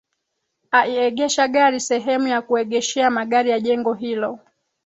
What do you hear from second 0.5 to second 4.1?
Aiegesha gari sehemu ya kuegeshea magari ya jengo